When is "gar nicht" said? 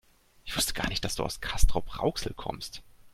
0.73-1.05